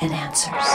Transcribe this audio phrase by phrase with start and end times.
[0.00, 0.68] And Answers.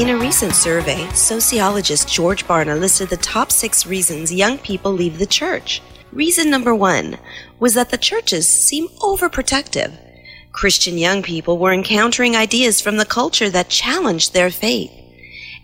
[0.00, 5.20] In a recent survey, sociologist George Barna listed the top six reasons young people leave
[5.20, 5.80] the church.
[6.10, 7.18] Reason number one
[7.60, 9.96] was that the churches seem overprotective.
[10.50, 14.90] Christian young people were encountering ideas from the culture that challenged their faith.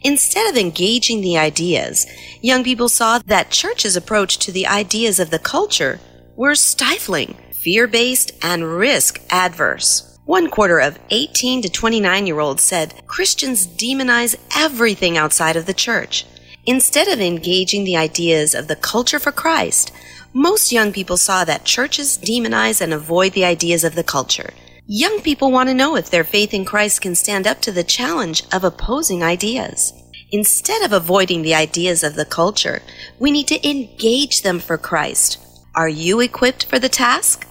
[0.03, 2.07] Instead of engaging the ideas,
[2.41, 5.99] young people saw that church's approach to the ideas of the culture
[6.37, 10.19] were stifling, fear based, and risk adverse.
[10.25, 15.75] One quarter of 18 to 29 year olds said Christians demonize everything outside of the
[15.75, 16.25] church.
[16.65, 19.93] Instead of engaging the ideas of the culture for Christ,
[20.33, 24.55] most young people saw that churches demonize and avoid the ideas of the culture.
[24.87, 27.85] Young people want to know if their faith in Christ can stand up to the
[27.85, 29.93] challenge of opposing ideas.
[30.33, 32.81] Instead of avoiding the ideas of the culture,
[33.19, 35.39] we need to engage them for Christ.
[35.75, 37.47] Are you equipped for the task?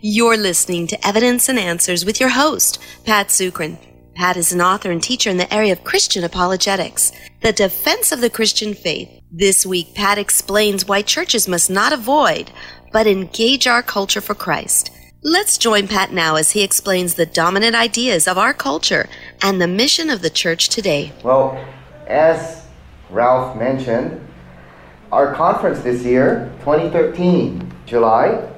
[0.00, 3.78] You're listening to Evidence and Answers with your host, Pat Zukeran.
[4.14, 8.20] Pat is an author and teacher in the area of Christian apologetics, the defense of
[8.20, 9.08] the Christian faith.
[9.32, 12.52] This week, Pat explains why churches must not avoid,
[12.92, 14.92] but engage our culture for Christ.
[15.22, 19.08] Let's join Pat now as he explains the dominant ideas of our culture
[19.42, 21.12] and the mission of the church today.
[21.24, 21.64] Well,
[22.06, 22.66] as
[23.10, 24.24] Ralph mentioned,
[25.10, 28.48] our conference this year, 2013, July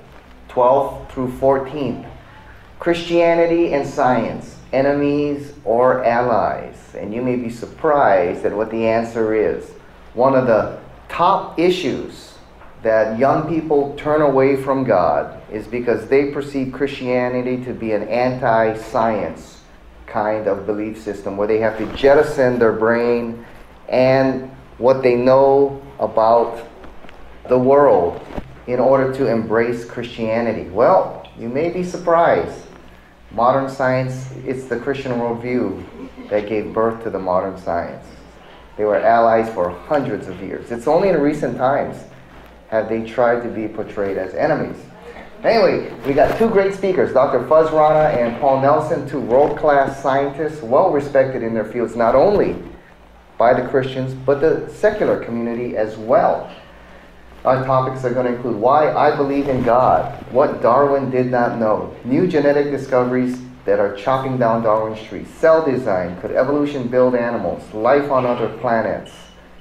[0.50, 2.08] 12th through 14th.
[2.78, 6.76] Christianity and science, enemies or allies?
[6.94, 9.70] And you may be surprised at what the answer is.
[10.14, 12.34] One of the top issues
[12.82, 18.04] that young people turn away from God is because they perceive Christianity to be an
[18.08, 19.60] anti science
[20.06, 23.44] kind of belief system where they have to jettison their brain
[23.88, 26.66] and what they know about
[27.48, 28.20] the world
[28.66, 30.68] in order to embrace Christianity.
[30.68, 32.66] Well, you may be surprised.
[33.30, 38.04] Modern science, it's the Christian worldview that gave birth to the modern science.
[38.76, 40.70] They were allies for hundreds of years.
[40.70, 41.96] It's only in recent times
[42.68, 44.76] have they tried to be portrayed as enemies.
[45.42, 47.40] Anyway, we got two great speakers, Dr.
[47.46, 52.56] Fuz Rana and Paul Nelson, two world-class scientists, well respected in their fields, not only
[53.38, 56.54] by the Christians, but the secular community as well.
[57.42, 61.58] Our topics are going to include why I believe in God, what Darwin did not
[61.58, 67.14] know, new genetic discoveries that are chopping down Darwin's tree, cell design, could evolution build
[67.14, 69.10] animals, life on other planets,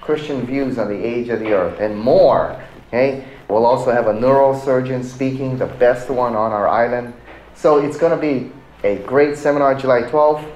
[0.01, 2.61] Christian views on the age of the earth, and more.
[2.87, 3.25] Okay?
[3.47, 7.13] We'll also have a neurosurgeon speaking, the best one on our island.
[7.55, 8.51] So it's going to be
[8.83, 10.49] a great seminar July 12th,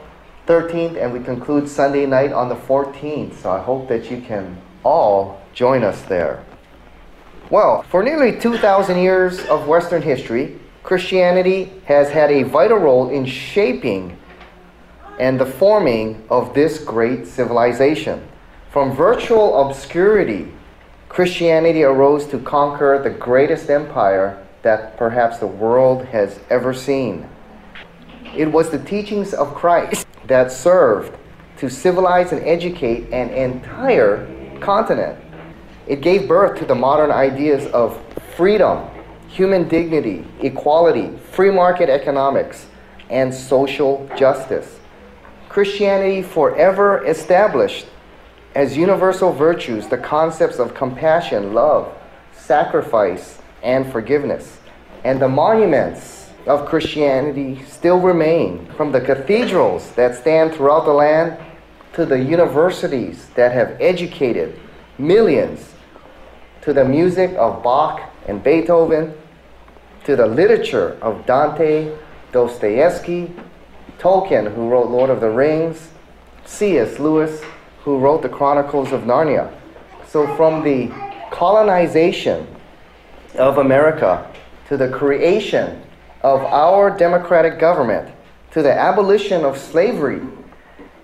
[0.45, 3.35] 13th, and we conclude Sunday night on the 14th.
[3.35, 6.43] So I hope that you can all join us there.
[7.49, 13.25] Well, for nearly 2,000 years of Western history, Christianity has had a vital role in
[13.25, 14.17] shaping
[15.19, 18.27] and the forming of this great civilization.
[18.71, 20.51] From virtual obscurity,
[21.09, 27.29] Christianity arose to conquer the greatest empire that perhaps the world has ever seen.
[28.35, 31.15] It was the teachings of Christ that served
[31.57, 34.25] to civilize and educate an entire
[34.59, 35.19] continent.
[35.87, 38.01] It gave birth to the modern ideas of
[38.37, 38.87] freedom,
[39.27, 42.67] human dignity, equality, free market economics,
[43.09, 44.79] and social justice.
[45.49, 47.85] Christianity forever established
[48.55, 51.95] as universal virtues the concepts of compassion, love,
[52.31, 54.59] sacrifice, and forgiveness.
[55.03, 61.37] And the monuments of Christianity still remain, from the cathedrals that stand throughout the land
[61.93, 64.59] to the universities that have educated
[65.05, 65.73] millions
[66.61, 69.13] to the music of Bach and Beethoven,
[70.05, 71.95] to the literature of Dante,
[72.31, 73.31] Dostoevsky,
[73.99, 75.89] Tolkien, who wrote Lord of the Rings,
[76.45, 76.99] C.S.
[76.99, 77.41] Lewis,
[77.83, 79.53] who wrote the Chronicles of Narnia.
[80.07, 80.91] So, from the
[81.31, 82.47] colonization
[83.35, 84.29] of America
[84.67, 85.81] to the creation
[86.21, 88.09] of our democratic government
[88.51, 90.21] to the abolition of slavery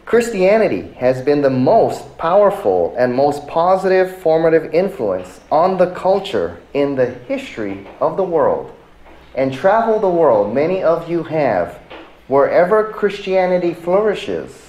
[0.09, 6.95] Christianity has been the most powerful and most positive formative influence on the culture in
[6.95, 8.75] the history of the world.
[9.35, 11.75] And travel the world, many of you have,
[12.27, 14.59] wherever Christianity flourishes,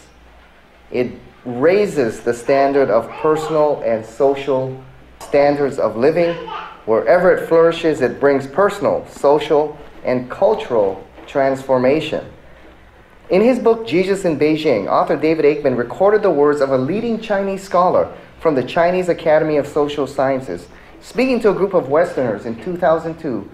[0.90, 1.10] it
[1.46, 4.84] raises the standard of personal and social
[5.20, 6.34] standards of living.
[6.84, 12.26] Wherever it flourishes, it brings personal, social, and cultural transformation.
[13.30, 17.20] In his book, Jesus in Beijing, author David Aikman recorded the words of a leading
[17.20, 20.66] Chinese scholar from the Chinese Academy of Social Sciences.
[21.00, 23.48] Speaking to a group of Westerners in 2002,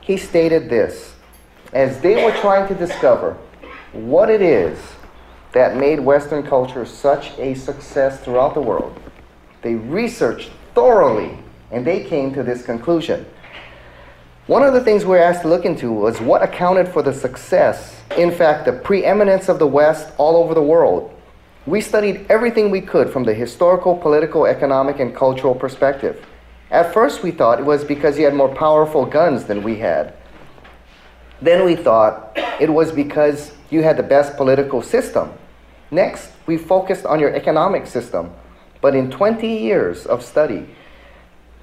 [0.00, 1.16] he stated this
[1.74, 3.36] as they were trying to discover
[3.92, 4.78] what it is
[5.52, 8.98] that made Western culture such a success throughout the world,
[9.60, 11.38] they researched thoroughly
[11.70, 13.26] and they came to this conclusion.
[14.46, 17.12] One of the things we were asked to look into was what accounted for the
[17.12, 21.14] success, in fact, the preeminence of the West all over the world.
[21.66, 26.24] We studied everything we could from the historical, political, economic, and cultural perspective.
[26.70, 30.14] At first, we thought it was because he had more powerful guns than we had.
[31.42, 35.32] Then we thought it was because you had the best political system.
[35.90, 38.32] Next, we focused on your economic system.
[38.80, 40.66] But in 20 years of study,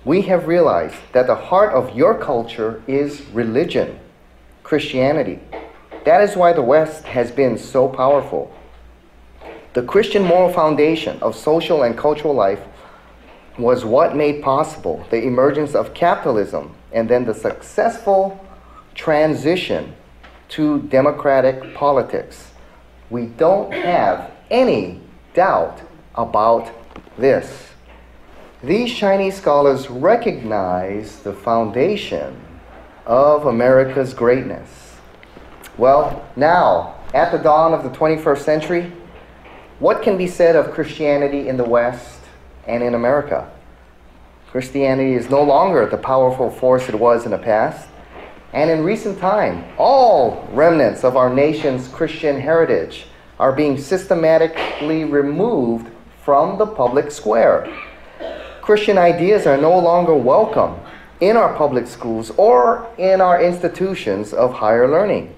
[0.05, 3.99] we have realized that the heart of your culture is religion,
[4.63, 5.39] Christianity.
[6.05, 8.53] That is why the West has been so powerful.
[9.73, 12.61] The Christian moral foundation of social and cultural life
[13.57, 18.39] was what made possible the emergence of capitalism and then the successful
[18.95, 19.93] transition
[20.49, 22.51] to democratic politics.
[23.09, 25.01] We don't have any
[25.33, 25.81] doubt
[26.15, 26.71] about
[27.17, 27.67] this.
[28.63, 32.41] These Chinese scholars recognize the foundation
[33.05, 34.95] of America's greatness.
[35.77, 38.91] Well, now, at the dawn of the 21st century,
[39.77, 42.19] what can be said of Christianity in the West
[42.65, 43.47] and in America?
[44.49, 47.87] Christianity is no longer the powerful force it was in the past.
[48.53, 53.05] And in recent time, all remnants of our nation's Christian heritage
[53.39, 55.91] are being systematically removed
[56.23, 57.71] from the public square.
[58.67, 60.77] Christian ideas are no longer welcome
[61.21, 65.33] in our public schools or in our institutions of higher learning.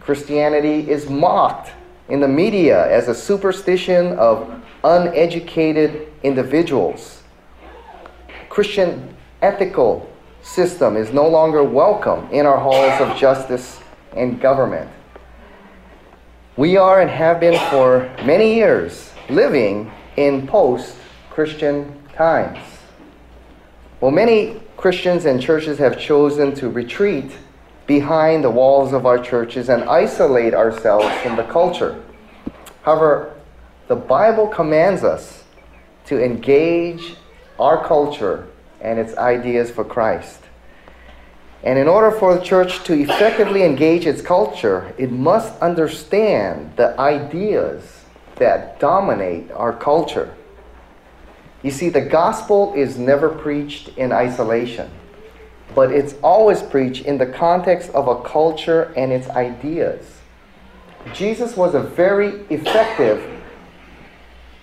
[0.00, 1.72] Christianity is mocked
[2.08, 4.50] in the media as a superstition of
[4.84, 7.22] uneducated individuals.
[8.48, 10.10] Christian ethical
[10.40, 13.80] system is no longer welcome in our halls of justice
[14.16, 14.88] and government.
[16.56, 20.96] We are and have been for many years living in post
[21.28, 22.58] Christian times.
[24.00, 27.32] Well, many Christians and churches have chosen to retreat
[27.86, 32.02] behind the walls of our churches and isolate ourselves from the culture.
[32.82, 33.34] However,
[33.88, 35.44] the Bible commands us
[36.06, 37.14] to engage
[37.58, 38.48] our culture
[38.80, 40.40] and its ideas for Christ.
[41.62, 46.98] And in order for the church to effectively engage its culture, it must understand the
[46.98, 48.04] ideas
[48.36, 50.34] that dominate our culture.
[51.62, 54.90] You see, the gospel is never preached in isolation,
[55.74, 60.20] but it's always preached in the context of a culture and its ideas.
[61.14, 63.42] Jesus was a very effective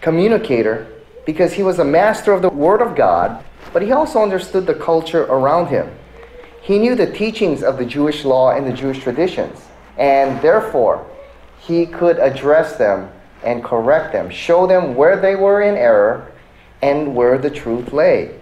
[0.01, 0.87] communicator
[1.25, 4.73] because he was a master of the Word of God, but he also understood the
[4.73, 5.89] culture around him.
[6.61, 9.59] He knew the teachings of the Jewish law and the Jewish traditions,
[9.97, 11.05] and therefore
[11.59, 13.09] he could address them
[13.43, 16.31] and correct them, show them where they were in error,
[16.81, 18.39] and where the truth lay.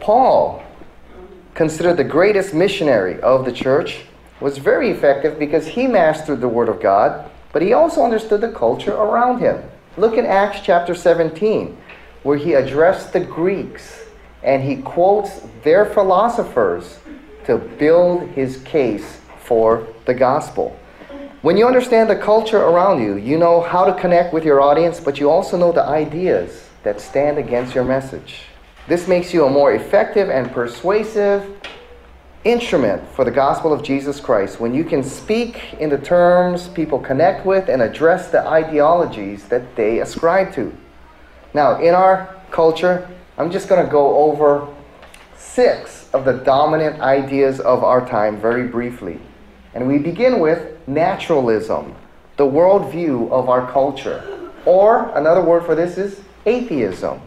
[0.00, 0.62] Paul,
[1.54, 4.04] considered the greatest missionary of the church,
[4.40, 8.52] was very effective because he mastered the Word of God, but he also understood the
[8.52, 9.62] culture around him.
[9.96, 11.76] Look in Acts chapter 17,
[12.22, 14.04] where he addressed the Greeks
[14.42, 16.98] and he quotes their philosophers
[17.46, 20.78] to build his case for the gospel.
[21.42, 25.00] When you understand the culture around you, you know how to connect with your audience,
[25.00, 28.42] but you also know the ideas that stand against your message.
[28.86, 31.60] This makes you a more effective and persuasive
[32.44, 37.00] instrument for the gospel of Jesus Christ when you can speak in the terms people
[37.00, 40.72] connect with and address the ideologies that they ascribe to.
[41.54, 44.72] Now, in our culture, I'm just going to go over
[45.36, 49.18] six of the dominant ideas of our time very briefly.
[49.74, 51.96] And we begin with naturalism,
[52.36, 54.52] the worldview of our culture.
[54.64, 57.20] Or another word for this is atheism.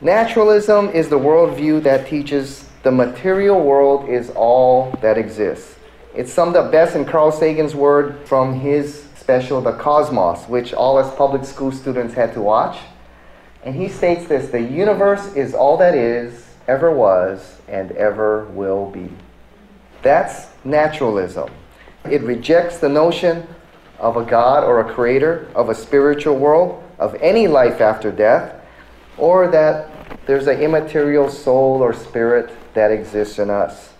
[0.00, 5.76] Naturalism is the worldview that teaches the material world is all that exists.
[6.14, 10.98] It's summed up best in Carl Sagan's word from his special, The Cosmos, which all
[10.98, 12.78] us public school students had to watch.
[13.64, 18.90] And he states this The universe is all that is, ever was, and ever will
[18.90, 19.08] be.
[20.02, 21.50] That's naturalism.
[22.10, 23.46] It rejects the notion
[24.00, 28.54] of a God or a creator, of a spiritual world, of any life after death,
[29.18, 29.90] or that
[30.26, 33.92] there's an immaterial soul or spirit that exists in us.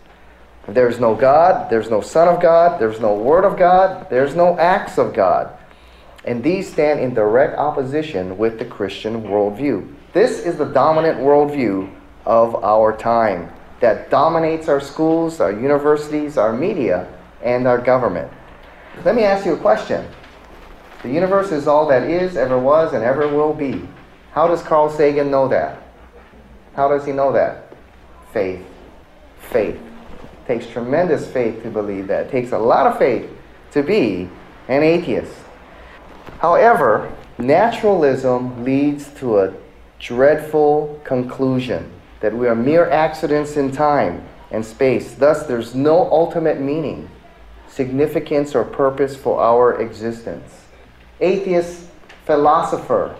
[0.68, 4.56] There's no God, there's no Son of God, there's no Word of God, there's no
[4.58, 5.58] acts of God.
[6.24, 9.92] And these stand in direct opposition with the Christian worldview.
[10.12, 11.92] This is the dominant worldview
[12.24, 18.30] of our time that dominates our schools, our universities, our media, and our government.
[19.04, 20.06] Let me ask you a question.
[21.02, 23.82] The universe is all that is, ever was, and ever will be.
[24.32, 25.82] How does Carl Sagan know that?
[26.74, 27.74] How does he know that?
[28.32, 28.64] Faith.
[29.40, 29.74] Faith.
[29.76, 32.26] It takes tremendous faith to believe that.
[32.26, 33.28] It takes a lot of faith
[33.72, 34.28] to be
[34.68, 35.34] an atheist.
[36.38, 39.54] However, naturalism leads to a
[39.98, 45.14] dreadful conclusion that we are mere accidents in time and space.
[45.14, 47.10] Thus, there's no ultimate meaning,
[47.68, 50.61] significance, or purpose for our existence.
[51.22, 51.84] Atheist
[52.26, 53.16] philosopher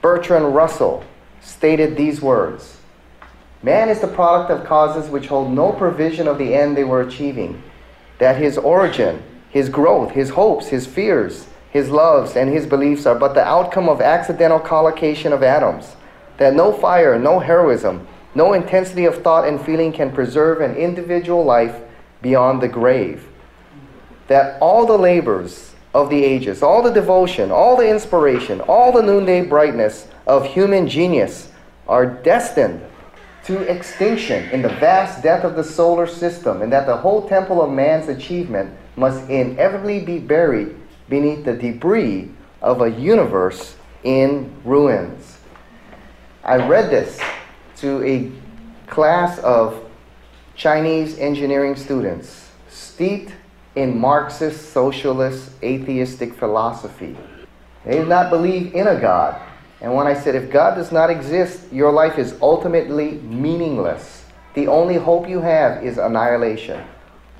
[0.00, 1.04] Bertrand Russell
[1.40, 2.78] stated these words
[3.60, 7.00] Man is the product of causes which hold no provision of the end they were
[7.00, 7.62] achieving,
[8.18, 13.18] that his origin, his growth, his hopes, his fears, his loves, and his beliefs are
[13.18, 15.96] but the outcome of accidental collocation of atoms,
[16.36, 21.44] that no fire, no heroism, no intensity of thought and feeling can preserve an individual
[21.44, 21.80] life
[22.22, 23.26] beyond the grave,
[24.28, 29.02] that all the labors of the ages, all the devotion, all the inspiration, all the
[29.02, 31.50] noonday brightness of human genius
[31.86, 32.82] are destined
[33.44, 37.62] to extinction in the vast death of the solar system, and that the whole temple
[37.62, 40.74] of man's achievement must inevitably be buried
[41.08, 45.38] beneath the debris of a universe in ruins.
[46.42, 47.20] I read this
[47.76, 48.30] to a
[48.90, 49.84] class of
[50.56, 53.32] Chinese engineering students steeped
[53.76, 57.16] in Marxist, socialist, atheistic philosophy.
[57.84, 59.40] They did not believe in a God.
[59.80, 64.24] And when I said, if God does not exist, your life is ultimately meaningless.
[64.54, 66.82] The only hope you have is annihilation.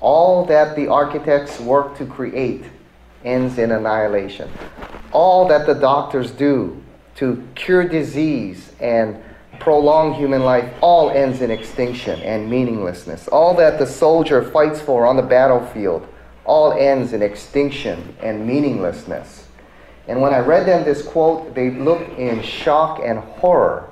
[0.01, 2.65] All that the architects work to create
[3.23, 4.51] ends in annihilation.
[5.11, 6.83] All that the doctors do
[7.15, 9.17] to cure disease and
[9.59, 13.27] prolong human life all ends in extinction and meaninglessness.
[13.29, 16.07] All that the soldier fights for on the battlefield
[16.45, 19.47] all ends in extinction and meaninglessness.
[20.07, 23.89] And when I read them this quote, they looked in shock and horror.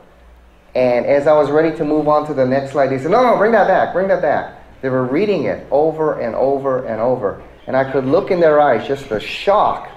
[0.76, 3.24] And as I was ready to move on to the next slide, they said, No,
[3.24, 4.60] no, bring that back, bring that back.
[4.82, 7.42] They were reading it over and over and over.
[7.68, 9.90] And I could look in their eyes just the shock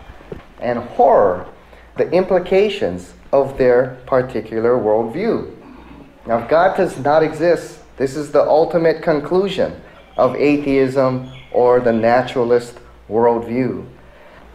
[0.60, 1.46] and horror,
[1.96, 5.54] the implications of their particular worldview.
[6.26, 9.80] Now, if God does not exist, this is the ultimate conclusion
[10.16, 13.86] of atheism or the naturalist worldview.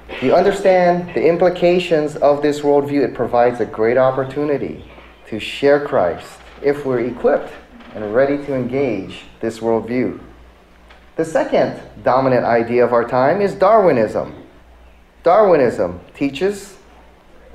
[0.08, 4.86] If you understand the implications of this worldview, it provides a great opportunity
[5.28, 7.52] to share Christ if we're equipped
[7.96, 10.20] and ready to engage this worldview.
[11.16, 14.36] The second dominant idea of our time is Darwinism.
[15.24, 16.78] Darwinism teaches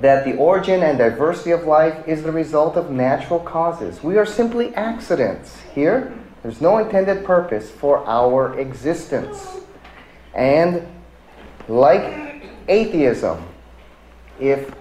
[0.01, 4.03] that the origin and diversity of life is the result of natural causes.
[4.03, 6.13] We are simply accidents here.
[6.47, 9.45] There's no intended purpose for our existence.
[10.33, 10.87] And
[11.67, 13.45] like atheism,
[14.39, 14.73] if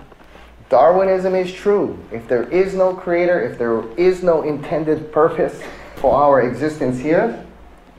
[0.68, 5.60] Darwinism is true, if there is no creator, if there is no intended purpose
[5.96, 7.44] for our existence here,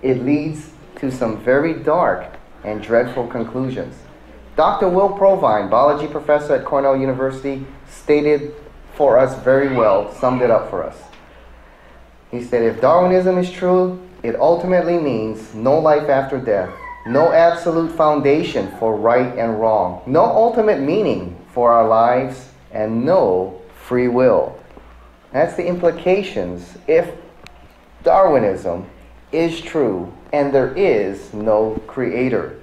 [0.02, 0.70] it leads
[1.00, 3.96] to some very dark and dreadful conclusions.
[4.56, 4.88] Dr.
[4.88, 8.56] Will Provine, biology professor at Cornell University, stated
[8.94, 10.96] for us very well, summed it up for us.
[12.32, 16.70] He said, if Darwinism is true, it ultimately means no life after death,
[17.06, 23.62] no absolute foundation for right and wrong, no ultimate meaning for our lives, and no
[23.86, 24.60] free will.
[25.32, 27.14] That's the implications if
[28.04, 28.86] Darwinism
[29.32, 32.60] is true and there is no creator.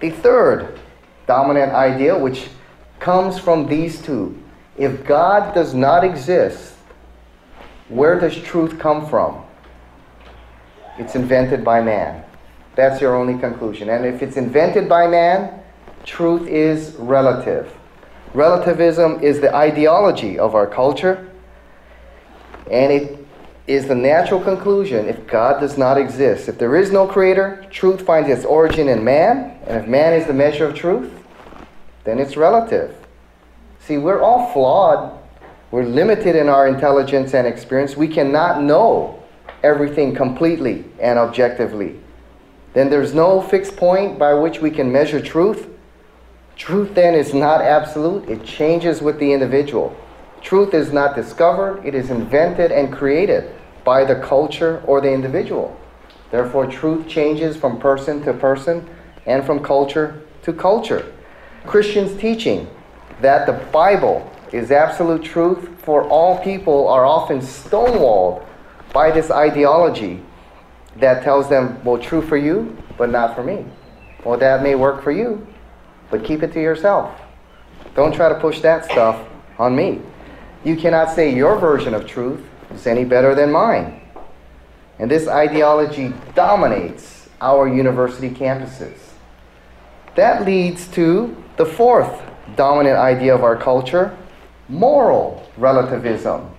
[0.00, 0.78] The third
[1.26, 2.48] dominant idea, which
[3.00, 4.42] comes from these two.
[4.76, 6.73] If God does not exist,
[7.88, 9.42] where does truth come from?
[10.98, 12.24] It's invented by man.
[12.76, 13.88] That's your only conclusion.
[13.88, 15.60] And if it's invented by man,
[16.04, 17.72] truth is relative.
[18.32, 21.30] Relativism is the ideology of our culture,
[22.70, 23.24] and it
[23.66, 26.48] is the natural conclusion if God does not exist.
[26.48, 30.26] If there is no creator, truth finds its origin in man, and if man is
[30.26, 31.12] the measure of truth,
[32.02, 32.94] then it's relative.
[33.80, 35.18] See, we're all flawed.
[35.74, 37.96] We're limited in our intelligence and experience.
[37.96, 39.20] We cannot know
[39.64, 41.98] everything completely and objectively.
[42.74, 45.66] Then there's no fixed point by which we can measure truth.
[46.54, 49.96] Truth then is not absolute, it changes with the individual.
[50.42, 53.50] Truth is not discovered, it is invented and created
[53.82, 55.76] by the culture or the individual.
[56.30, 58.88] Therefore, truth changes from person to person
[59.26, 61.12] and from culture to culture.
[61.66, 62.68] Christians' teaching
[63.20, 68.46] that the Bible is absolute truth for all people are often stonewalled
[68.92, 70.22] by this ideology
[70.96, 73.66] that tells them, well, true for you but not for me.
[74.24, 75.44] Well, that may work for you,
[76.08, 77.20] but keep it to yourself.
[77.96, 80.00] Don't try to push that stuff on me.
[80.64, 82.40] You cannot say your version of truth
[82.72, 84.00] is any better than mine.
[85.00, 88.98] And this ideology dominates our university campuses.
[90.14, 92.22] That leads to the fourth
[92.54, 94.16] dominant idea of our culture
[94.68, 96.50] moral relativism.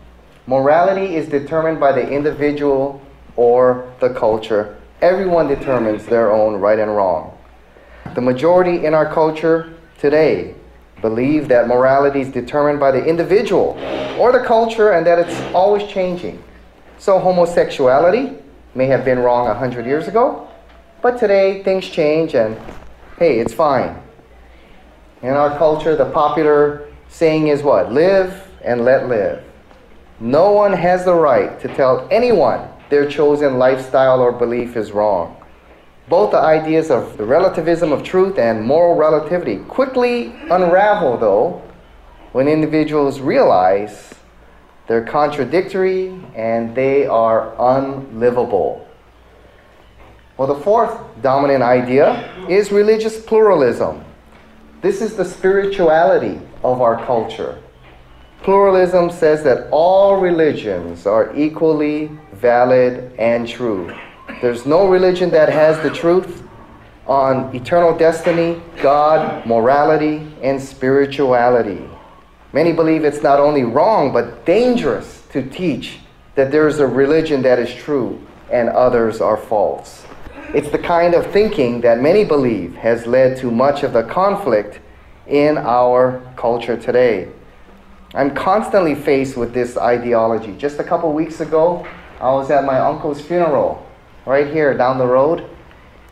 [0.48, 3.02] Morality is determined by the individual
[3.36, 4.78] or the culture.
[5.02, 7.38] Everyone determines their own right and wrong.
[8.14, 10.56] The majority in our culture today
[11.02, 13.78] believe that morality is determined by the individual
[14.18, 16.42] or the culture and that it's always changing.
[16.98, 18.38] So, homosexuality
[18.74, 20.48] may have been wrong 100 years ago,
[21.02, 22.58] but today things change and
[23.18, 24.02] hey, it's fine.
[25.22, 26.85] In our culture, the popular
[27.16, 27.94] saying is what?
[27.94, 29.42] Live and let live.
[30.20, 35.38] No one has the right to tell anyone their chosen lifestyle or belief is wrong.
[36.10, 41.64] Both the ideas of the relativism of truth and moral relativity quickly unravel, though,
[42.34, 44.14] when individuals realize
[44.88, 48.86] they're contradictory and they are unlivable.
[50.36, 54.04] Well, the fourth dominant idea is religious pluralism.
[54.82, 56.42] This is the spirituality
[56.72, 57.62] of our culture.
[58.42, 63.94] Pluralism says that all religions are equally valid and true.
[64.42, 66.44] There's no religion that has the truth
[67.08, 71.88] on eternal destiny, God, morality, and spirituality.
[72.52, 76.00] Many believe it's not only wrong but dangerous to teach
[76.36, 80.06] that there's a religion that is true and others are false.
[80.54, 84.80] It's the kind of thinking that many believe has led to much of the conflict
[85.28, 87.30] in our culture today.
[88.14, 90.56] I'm constantly faced with this ideology.
[90.58, 91.86] Just a couple weeks ago,
[92.20, 93.86] I was at my uncle's funeral
[94.26, 95.50] right here down the road.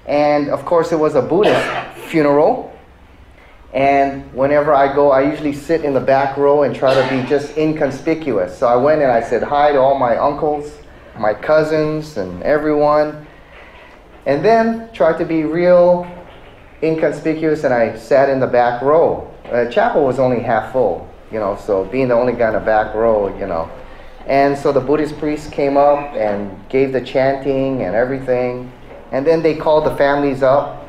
[0.06, 1.66] And of course, it was a Buddhist
[2.08, 2.72] funeral.
[3.74, 7.28] And whenever I go, I usually sit in the back row and try to be
[7.28, 8.58] just inconspicuous.
[8.58, 10.78] So I went and I said hi to all my uncles,
[11.18, 13.26] my cousins, and everyone.
[14.26, 16.06] And then tried to be real
[16.84, 19.32] inconspicuous and I sat in the back row.
[19.50, 22.60] The chapel was only half full, you know, so being the only guy in the
[22.60, 23.72] back row, you know.
[24.28, 28.72] And so the Buddhist priest came up and gave the chanting and everything.
[29.12, 30.88] And then they called the families up.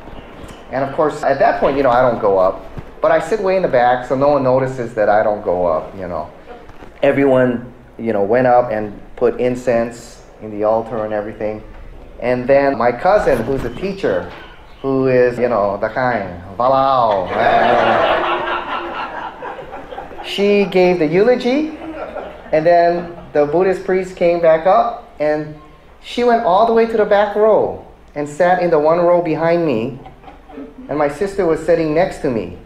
[0.71, 2.63] And of course, at that point, you know, I don't go up.
[3.01, 5.67] But I sit way in the back so no one notices that I don't go
[5.67, 6.31] up, you know.
[7.03, 11.63] Everyone, you know, went up and put incense in the altar and everything.
[12.19, 14.31] And then my cousin, who's a teacher,
[14.85, 17.25] who is, you know, the kind, Valao,
[20.23, 21.75] she gave the eulogy.
[22.51, 25.59] And then the Buddhist priest came back up and
[26.03, 29.23] she went all the way to the back row and sat in the one row
[29.23, 29.99] behind me.
[30.87, 32.59] And my sister was sitting next to me.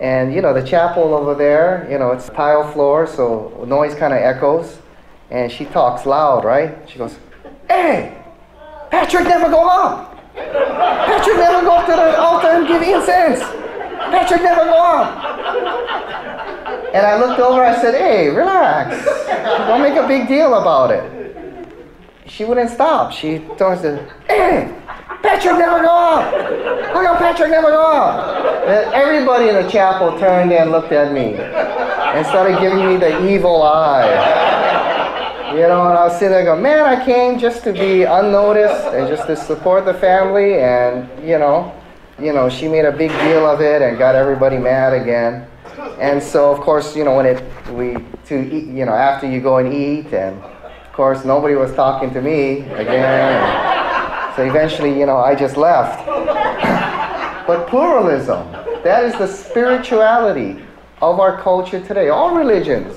[0.00, 4.12] And you know, the chapel over there, you know, it's tile floor, so noise kind
[4.12, 4.76] of echoes.
[5.30, 6.76] And she talks loud, right?
[6.86, 7.16] She goes,
[7.68, 8.22] Hey,
[8.90, 10.11] Patrick never go up.
[10.34, 13.40] Patrick never go up to the altar and give incense.
[14.10, 15.24] Patrick never go up.
[16.94, 19.04] And I looked over, I said, hey, relax.
[19.66, 21.22] Don't make a big deal about it.
[22.26, 23.12] She wouldn't stop.
[23.12, 23.82] She told us,
[24.26, 24.74] hey,
[25.22, 26.34] Patrick never go up.
[26.92, 28.66] How come Patrick never go up?
[28.66, 33.28] And everybody in the chapel turned and looked at me and started giving me the
[33.28, 34.71] evil eye.
[35.52, 38.86] You know, and I was sitting there go, man, I came just to be unnoticed
[38.94, 40.58] and just to support the family.
[40.58, 41.78] And, you know,
[42.18, 45.46] you know, she made a big deal of it and got everybody mad again.
[45.98, 49.42] And so, of course, you know, when it we to eat, you know, after you
[49.42, 54.36] go and eat, and of course, nobody was talking to me again.
[54.36, 56.06] so eventually, you know, I just left.
[57.46, 58.50] but pluralism,
[58.84, 60.64] that is the spirituality
[61.02, 62.08] of our culture today.
[62.08, 62.96] All religions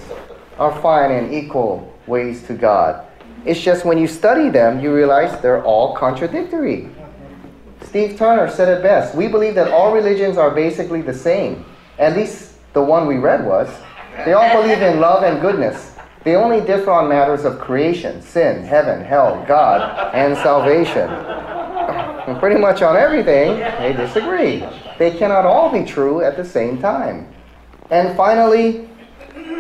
[0.57, 3.05] are fine and equal ways to God.
[3.45, 6.89] It's just when you study them, you realize they're all contradictory.
[7.83, 9.15] Steve Turner said it best.
[9.15, 11.65] We believe that all religions are basically the same.
[11.99, 13.69] At least the one we read was,
[14.25, 15.95] they all believe in love and goodness.
[16.23, 21.07] They only differ on matters of creation, sin, heaven, hell, God, and salvation.
[21.07, 24.65] And pretty much on everything, they disagree.
[24.97, 27.31] They cannot all be true at the same time.
[27.91, 28.89] And finally,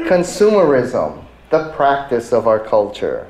[0.07, 3.27] consumerism, the practice of our culture.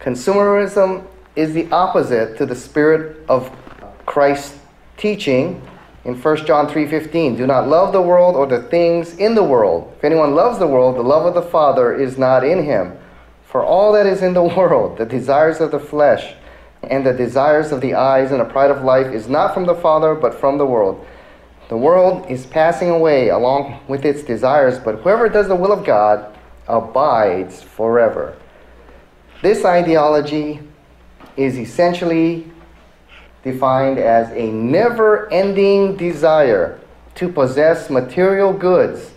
[0.00, 1.04] Consumerism
[1.36, 3.50] is the opposite to the spirit of
[4.04, 4.58] Christ's
[4.96, 5.62] teaching
[6.04, 9.92] in 1 John 3:15, "Do not love the world or the things in the world.
[9.98, 12.94] If anyone loves the world, the love of the Father is not in him.
[13.44, 16.34] For all that is in the world, the desires of the flesh,
[16.82, 19.74] and the desires of the eyes and the pride of life is not from the
[19.74, 21.04] Father, but from the world.
[21.68, 25.84] The world is passing away along with its desires, but whoever does the will of
[25.84, 26.26] God
[26.68, 28.36] abides forever.
[29.42, 30.60] This ideology
[31.36, 32.50] is essentially
[33.42, 36.78] defined as a never ending desire
[37.16, 39.10] to possess material goods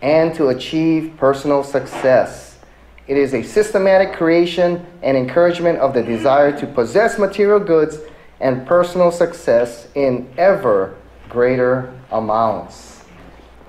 [0.00, 2.58] and to achieve personal success.
[3.06, 7.98] It is a systematic creation and encouragement of the desire to possess material goods
[8.40, 10.96] and personal success in ever
[11.28, 13.01] greater amounts.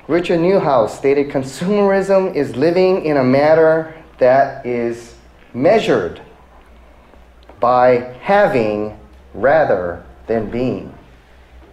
[0.09, 5.15] Richard Neuhaus stated consumerism is living in a manner that is
[5.53, 6.21] measured
[7.61, 8.99] by having
[9.33, 10.93] rather than being.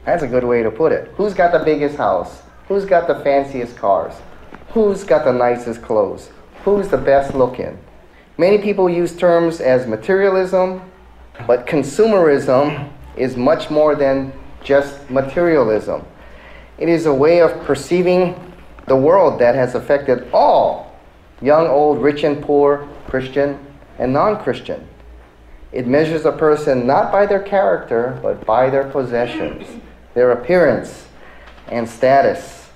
[0.05, 1.09] That's a good way to put it.
[1.17, 2.43] Who's got the biggest house?
[2.69, 4.15] Who's got the fanciest cars?
[4.69, 6.31] Who's got the nicest clothes?
[6.63, 7.77] Who's the best looking?
[8.39, 10.83] Many people use terms as materialism,
[11.49, 16.07] but consumerism is much more than just materialism.
[16.81, 18.35] It is a way of perceiving
[18.87, 20.99] the world that has affected all
[21.43, 23.59] young, old, rich, and poor, Christian,
[23.99, 24.89] and non Christian.
[25.73, 29.67] It measures a person not by their character, but by their possessions,
[30.15, 31.07] their appearance,
[31.69, 32.69] and status.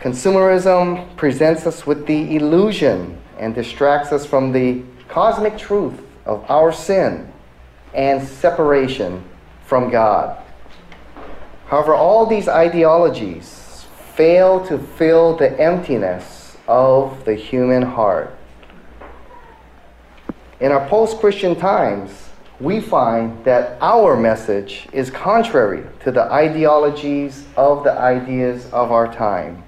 [0.00, 6.72] Consumerism presents us with the illusion and distracts us from the cosmic truth of our
[6.72, 7.32] sin
[7.94, 9.24] and separation
[9.64, 10.43] from God.
[11.66, 18.36] However, all these ideologies fail to fill the emptiness of the human heart.
[20.60, 27.44] In our post Christian times, we find that our message is contrary to the ideologies
[27.56, 29.64] of the ideas of our time.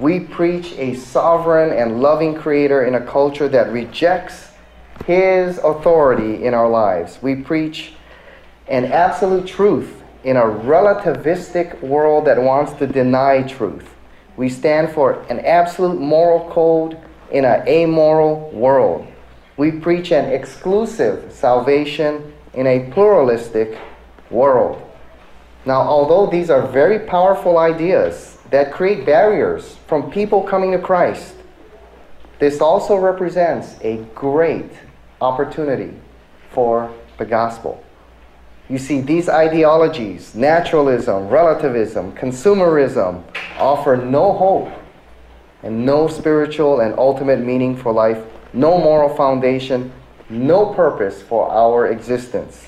[0.00, 4.48] We preach a sovereign and loving creator in a culture that rejects
[5.06, 7.18] his authority in our lives.
[7.22, 7.92] We preach
[8.66, 13.94] an absolute truth in a relativistic world that wants to deny truth.
[14.36, 16.98] We stand for an absolute moral code
[17.30, 19.06] in an amoral world.
[19.56, 23.78] We preach an exclusive salvation in a pluralistic
[24.30, 24.80] world.
[25.66, 31.34] Now, although these are very powerful ideas, that create barriers from people coming to Christ.
[32.38, 34.70] This also represents a great
[35.20, 35.94] opportunity
[36.50, 37.83] for the gospel.
[38.68, 43.22] You see, these ideologies, naturalism, relativism, consumerism,
[43.58, 44.72] offer no hope
[45.62, 48.24] and no spiritual and ultimate meaning for life,
[48.54, 49.92] no moral foundation,
[50.30, 52.66] no purpose for our existence.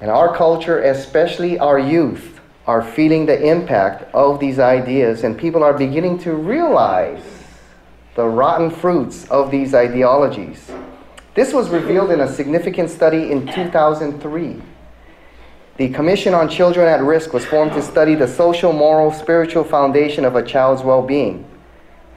[0.00, 5.64] And our culture, especially our youth, are feeling the impact of these ideas, and people
[5.64, 7.22] are beginning to realize
[8.14, 10.70] the rotten fruits of these ideologies.
[11.34, 14.62] This was revealed in a significant study in 2003.
[15.80, 20.26] The Commission on Children at Risk was formed to study the social, moral, spiritual foundation
[20.26, 21.46] of a child's well being.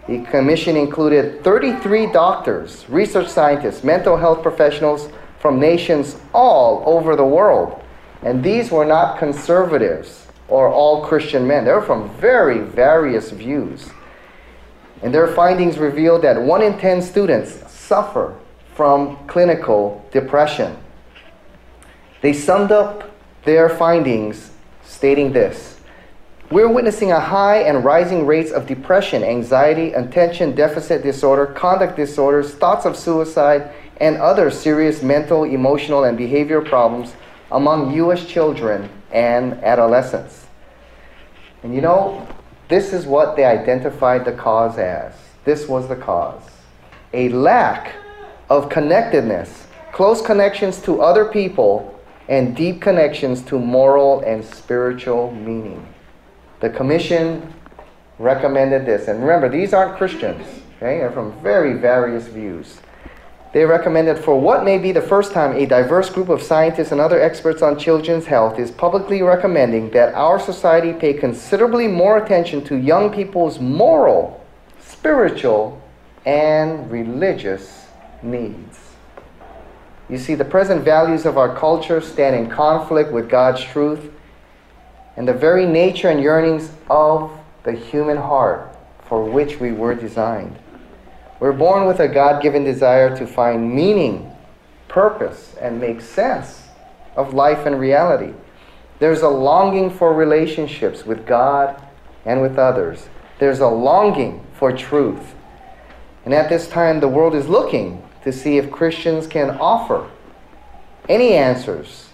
[0.05, 5.07] The commission included 33 doctors, research scientists, mental health professionals
[5.39, 7.81] from nations all over the world.
[8.21, 11.63] And these were not conservatives or all Christian men.
[11.63, 13.89] They were from very various views.
[15.03, 18.35] And their findings revealed that 1 in 10 students suffer
[18.75, 20.75] from clinical depression.
[22.19, 23.12] They summed up
[23.45, 24.51] their findings
[24.83, 25.79] stating this
[26.51, 32.53] We're witnessing a high and rising rates of depression, anxiety, attention deficit disorder, conduct disorders,
[32.53, 37.13] thoughts of suicide, and other serious mental, emotional, and behavioral problems
[37.51, 38.25] among U.S.
[38.25, 40.45] children and adolescents.
[41.63, 42.27] And you know,
[42.67, 45.13] this is what they identified the cause as.
[45.45, 46.41] This was the cause
[47.13, 47.93] a lack
[48.49, 51.92] of connectedness, close connections to other people,
[52.27, 55.85] and deep connections to moral and spiritual meaning.
[56.61, 57.53] The commission
[58.19, 59.07] recommended this.
[59.07, 60.45] And remember, these aren't Christians,
[60.77, 60.99] okay?
[60.99, 62.79] They're from very various views.
[63.53, 66.99] They recommended for what may be the first time a diverse group of scientists and
[66.99, 72.63] other experts on children's health is publicly recommending that our society pay considerably more attention
[72.65, 74.43] to young people's moral,
[74.79, 75.79] spiritual,
[76.25, 77.85] and religious
[78.23, 78.82] needs.
[80.09, 84.11] You see, the present values of our culture stand in conflict with God's truth
[85.15, 87.31] and the very nature and yearnings of
[87.63, 88.75] the human heart
[89.07, 90.57] for which we were designed.
[91.39, 94.31] We're born with a God given desire to find meaning,
[94.87, 96.63] purpose, and make sense
[97.15, 98.33] of life and reality.
[98.99, 101.81] There's a longing for relationships with God
[102.25, 103.07] and with others.
[103.39, 105.35] There's a longing for truth.
[106.25, 110.09] And at this time, the world is looking to see if Christians can offer
[111.09, 112.09] any answers,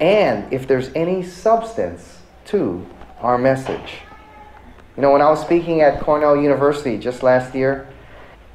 [0.00, 2.86] and if there's any substance to
[3.20, 3.98] our message.
[4.96, 7.88] You know, when I was speaking at Cornell University just last year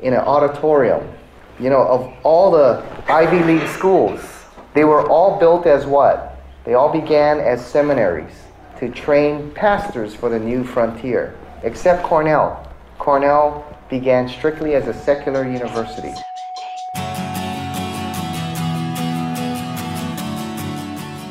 [0.01, 1.07] in an auditorium,
[1.60, 4.21] you know, of all the Ivy League schools,
[4.73, 6.41] they were all built as what?
[6.63, 8.34] They all began as seminaries
[8.79, 12.67] to train pastors for the new frontier, except Cornell.
[12.97, 16.13] Cornell began strictly as a secular university.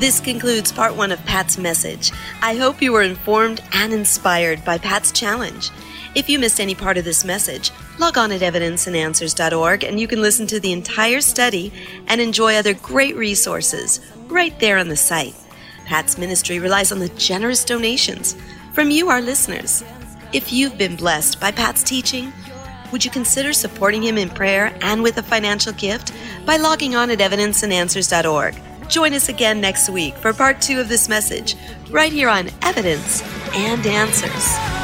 [0.01, 2.11] This concludes part one of Pat's message.
[2.41, 5.71] I hope you were informed and inspired by Pat's challenge.
[6.15, 10.23] If you missed any part of this message, log on at evidenceandanswers.org and you can
[10.23, 11.71] listen to the entire study
[12.07, 15.35] and enjoy other great resources right there on the site.
[15.85, 18.37] Pat's ministry relies on the generous donations
[18.73, 19.85] from you, our listeners.
[20.33, 22.33] If you've been blessed by Pat's teaching,
[22.91, 26.15] would you consider supporting him in prayer and with a financial gift
[26.47, 28.70] by logging on at evidenceandanswers.org?
[28.91, 31.55] Join us again next week for part two of this message,
[31.91, 33.23] right here on Evidence
[33.55, 34.80] and Answers.